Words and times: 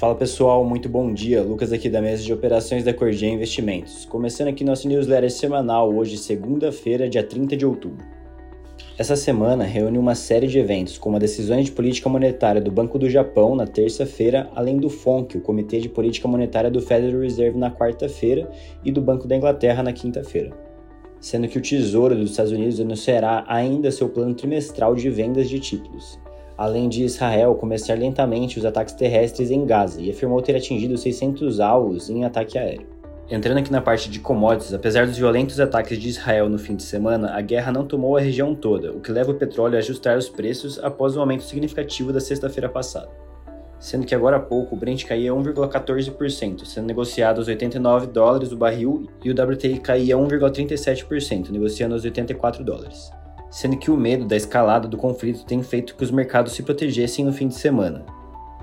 Fala 0.00 0.14
pessoal, 0.14 0.64
muito 0.64 0.88
bom 0.88 1.12
dia. 1.12 1.42
Lucas 1.42 1.74
aqui 1.74 1.90
da 1.90 2.00
mesa 2.00 2.22
de 2.22 2.32
operações 2.32 2.82
da 2.82 2.94
Cordia 2.94 3.28
Investimentos. 3.28 4.06
Começando 4.06 4.48
aqui 4.48 4.64
nosso 4.64 4.88
newsletter 4.88 5.30
semanal, 5.30 5.94
hoje, 5.94 6.16
segunda-feira, 6.16 7.06
dia 7.06 7.22
30 7.22 7.54
de 7.54 7.66
outubro. 7.66 8.02
Essa 8.96 9.14
semana 9.14 9.62
reúne 9.62 9.98
uma 9.98 10.14
série 10.14 10.46
de 10.46 10.58
eventos, 10.58 10.96
como 10.96 11.18
as 11.18 11.20
decisões 11.20 11.66
de 11.66 11.72
política 11.72 12.08
monetária 12.08 12.62
do 12.62 12.72
Banco 12.72 12.98
do 12.98 13.10
Japão 13.10 13.54
na 13.54 13.66
terça-feira, 13.66 14.50
além 14.54 14.78
do 14.78 14.88
FONC, 14.88 15.36
o 15.36 15.42
Comitê 15.42 15.78
de 15.80 15.90
Política 15.90 16.26
Monetária 16.26 16.70
do 16.70 16.80
Federal 16.80 17.20
Reserve 17.20 17.58
na 17.58 17.70
quarta-feira, 17.70 18.50
e 18.82 18.90
do 18.90 19.02
Banco 19.02 19.28
da 19.28 19.36
Inglaterra 19.36 19.82
na 19.82 19.92
quinta-feira. 19.92 20.50
Sendo 21.20 21.46
que 21.46 21.58
o 21.58 21.60
Tesouro 21.60 22.16
dos 22.16 22.30
Estados 22.30 22.52
Unidos 22.52 22.80
anunciará 22.80 23.44
ainda 23.46 23.90
seu 23.90 24.08
plano 24.08 24.34
trimestral 24.34 24.94
de 24.94 25.10
vendas 25.10 25.46
de 25.46 25.60
títulos 25.60 26.18
além 26.60 26.90
de 26.90 27.02
Israel 27.02 27.54
começar 27.54 27.94
lentamente 27.94 28.58
os 28.58 28.66
ataques 28.66 28.92
terrestres 28.92 29.50
em 29.50 29.64
Gaza 29.64 29.98
e 29.98 30.10
afirmou 30.10 30.42
ter 30.42 30.54
atingido 30.54 30.94
600 30.98 31.58
alvos 31.58 32.10
em 32.10 32.22
ataque 32.22 32.58
aéreo. 32.58 32.86
Entrando 33.30 33.56
aqui 33.56 33.72
na 33.72 33.80
parte 33.80 34.10
de 34.10 34.20
commodities, 34.20 34.74
apesar 34.74 35.06
dos 35.06 35.16
violentos 35.16 35.58
ataques 35.58 35.98
de 35.98 36.10
Israel 36.10 36.50
no 36.50 36.58
fim 36.58 36.76
de 36.76 36.82
semana, 36.82 37.34
a 37.34 37.40
guerra 37.40 37.72
não 37.72 37.86
tomou 37.86 38.14
a 38.14 38.20
região 38.20 38.54
toda, 38.54 38.92
o 38.92 39.00
que 39.00 39.10
leva 39.10 39.30
o 39.30 39.36
petróleo 39.36 39.76
a 39.76 39.78
ajustar 39.78 40.18
os 40.18 40.28
preços 40.28 40.78
após 40.84 41.16
o 41.16 41.20
aumento 41.20 41.44
significativo 41.44 42.12
da 42.12 42.20
sexta-feira 42.20 42.68
passada. 42.68 43.08
Sendo 43.78 44.04
que 44.04 44.14
agora 44.14 44.36
há 44.36 44.40
pouco 44.40 44.76
o 44.76 44.78
Brent 44.78 45.06
caía 45.06 45.32
1,14%, 45.32 46.66
sendo 46.66 46.86
negociado 46.86 47.38
aos 47.38 47.48
89 47.48 48.08
dólares 48.08 48.52
o 48.52 48.56
barril, 48.58 49.06
e 49.24 49.30
o 49.30 49.32
WTI 49.32 49.78
caía 49.78 50.14
1,37%, 50.14 51.48
negociando 51.48 51.94
aos 51.94 52.04
84 52.04 52.62
dólares 52.62 53.10
sendo 53.50 53.76
que 53.76 53.90
o 53.90 53.96
medo 53.96 54.24
da 54.24 54.36
escalada 54.36 54.86
do 54.86 54.96
conflito 54.96 55.44
tem 55.44 55.62
feito 55.62 55.96
que 55.96 56.04
os 56.04 56.10
mercados 56.10 56.52
se 56.52 56.62
protegessem 56.62 57.24
no 57.24 57.32
fim 57.32 57.48
de 57.48 57.54
semana. 57.54 58.06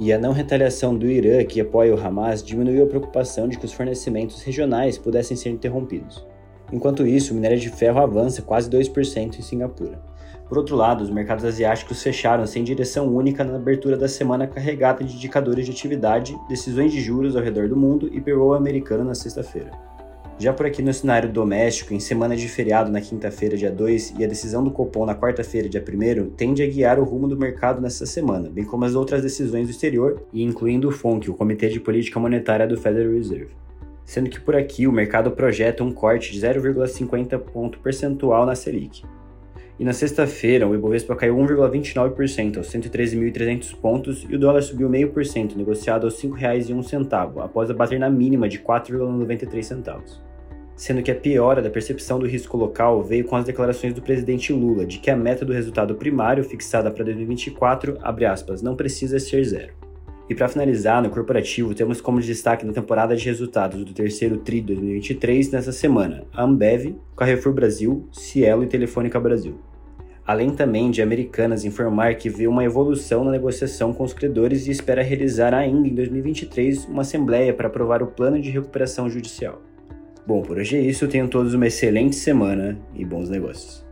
E 0.00 0.12
a 0.12 0.18
não 0.18 0.32
retaliação 0.32 0.96
do 0.96 1.06
Irã, 1.06 1.44
que 1.44 1.60
apoia 1.60 1.94
o 1.94 2.00
Hamas, 2.00 2.42
diminuiu 2.42 2.84
a 2.84 2.88
preocupação 2.88 3.46
de 3.46 3.58
que 3.58 3.66
os 3.66 3.72
fornecimentos 3.72 4.40
regionais 4.42 4.96
pudessem 4.96 5.36
ser 5.36 5.50
interrompidos. 5.50 6.26
Enquanto 6.72 7.06
isso, 7.06 7.32
o 7.32 7.34
minério 7.34 7.58
de 7.58 7.68
ferro 7.68 8.00
avança 8.00 8.40
quase 8.40 8.70
2% 8.70 9.38
em 9.38 9.42
Singapura. 9.42 10.00
Por 10.48 10.56
outro 10.56 10.74
lado, 10.74 11.04
os 11.04 11.10
mercados 11.10 11.44
asiáticos 11.44 12.02
fecharam 12.02 12.46
sem 12.46 12.64
direção 12.64 13.14
única 13.14 13.44
na 13.44 13.56
abertura 13.56 13.96
da 13.96 14.08
semana 14.08 14.46
carregada 14.46 15.04
de 15.04 15.14
indicadores 15.14 15.66
de 15.66 15.72
atividade, 15.72 16.36
decisões 16.48 16.90
de 16.90 17.00
juros 17.00 17.36
ao 17.36 17.42
redor 17.42 17.68
do 17.68 17.76
mundo 17.76 18.08
e 18.12 18.20
payroll 18.20 18.54
americano 18.54 19.04
na 19.04 19.14
sexta-feira. 19.14 19.89
Já 20.40 20.54
por 20.54 20.64
aqui 20.64 20.80
no 20.80 20.94
cenário 20.94 21.28
doméstico, 21.28 21.92
em 21.92 22.00
semana 22.00 22.34
de 22.34 22.48
feriado 22.48 22.90
na 22.90 22.98
quinta-feira, 22.98 23.58
dia 23.58 23.70
2, 23.70 24.14
e 24.18 24.24
a 24.24 24.26
decisão 24.26 24.64
do 24.64 24.70
Copom 24.70 25.04
na 25.04 25.14
quarta-feira, 25.14 25.68
dia 25.68 25.84
1, 25.86 26.30
tende 26.30 26.62
a 26.62 26.66
guiar 26.66 26.98
o 26.98 27.04
rumo 27.04 27.28
do 27.28 27.36
mercado 27.36 27.78
nesta 27.78 28.06
semana, 28.06 28.48
bem 28.48 28.64
como 28.64 28.86
as 28.86 28.94
outras 28.94 29.20
decisões 29.22 29.66
do 29.66 29.70
exterior, 29.70 30.22
e 30.32 30.42
incluindo 30.42 30.88
o 30.88 30.90
FONC, 30.90 31.28
o 31.28 31.34
Comitê 31.34 31.68
de 31.68 31.78
Política 31.78 32.18
Monetária 32.18 32.66
do 32.66 32.78
Federal 32.78 33.12
Reserve. 33.12 33.50
Sendo 34.06 34.30
que 34.30 34.40
por 34.40 34.56
aqui 34.56 34.86
o 34.86 34.92
mercado 34.92 35.30
projeta 35.30 35.84
um 35.84 35.92
corte 35.92 36.32
de 36.32 36.40
0,50 36.40 37.38
ponto 37.38 37.78
percentual 37.80 38.46
na 38.46 38.54
Selic. 38.54 39.04
E 39.78 39.84
na 39.84 39.92
sexta-feira, 39.92 40.66
o 40.66 40.74
Ibovespa 40.74 41.14
caiu 41.16 41.36
1,29% 41.36 42.56
aos 42.56 42.72
113.300 42.72 43.76
pontos 43.76 44.26
e 44.26 44.36
o 44.36 44.38
dólar 44.38 44.62
subiu 44.62 44.88
0,5%, 44.88 45.54
negociado 45.54 46.04
aos 46.04 46.18
R$ 46.22 46.30
5,01, 46.30 47.44
após 47.44 47.70
abater 47.70 48.00
na 48.00 48.08
mínima 48.08 48.48
de 48.48 48.58
4,93 48.58 49.62
centavos 49.62 50.29
sendo 50.80 51.02
que 51.02 51.10
a 51.10 51.14
piora 51.14 51.60
da 51.60 51.68
percepção 51.68 52.18
do 52.18 52.26
risco 52.26 52.56
local 52.56 53.02
veio 53.02 53.26
com 53.26 53.36
as 53.36 53.44
declarações 53.44 53.92
do 53.92 54.00
presidente 54.00 54.50
Lula 54.50 54.86
de 54.86 54.98
que 54.98 55.10
a 55.10 55.16
meta 55.16 55.44
do 55.44 55.52
resultado 55.52 55.94
primário 55.94 56.42
fixada 56.42 56.90
para 56.90 57.04
2024, 57.04 57.98
aspas, 58.26 58.62
não 58.62 58.74
precisa 58.74 59.18
ser 59.18 59.44
zero. 59.44 59.74
E 60.26 60.34
para 60.34 60.48
finalizar, 60.48 61.02
no 61.02 61.10
corporativo, 61.10 61.74
temos 61.74 62.00
como 62.00 62.18
destaque 62.18 62.64
na 62.64 62.72
temporada 62.72 63.14
de 63.14 63.22
resultados 63.26 63.84
do 63.84 63.92
terceiro 63.92 64.38
TRI 64.38 64.62
2023 64.62 65.50
nessa 65.50 65.70
semana 65.70 66.24
a 66.32 66.44
Ambev, 66.44 66.96
Carrefour 67.14 67.52
Brasil, 67.52 68.08
Cielo 68.10 68.64
e 68.64 68.66
Telefônica 68.66 69.20
Brasil. 69.20 69.60
Além 70.26 70.48
também 70.48 70.90
de 70.90 71.02
Americanas 71.02 71.62
informar 71.66 72.14
que 72.14 72.30
vê 72.30 72.46
uma 72.46 72.64
evolução 72.64 73.22
na 73.22 73.32
negociação 73.32 73.92
com 73.92 74.04
os 74.04 74.14
credores 74.14 74.66
e 74.66 74.70
espera 74.70 75.02
realizar 75.02 75.52
ainda 75.52 75.86
em 75.86 75.94
2023 75.94 76.86
uma 76.86 77.02
assembleia 77.02 77.52
para 77.52 77.66
aprovar 77.66 78.02
o 78.02 78.06
plano 78.06 78.40
de 78.40 78.48
recuperação 78.48 79.10
judicial. 79.10 79.60
Bom, 80.30 80.42
por 80.42 80.58
hoje 80.58 80.76
é 80.76 80.80
isso. 80.80 81.08
Tenham 81.08 81.26
todos 81.26 81.54
uma 81.54 81.66
excelente 81.66 82.14
semana 82.14 82.78
e 82.94 83.04
bons 83.04 83.28
negócios. 83.28 83.89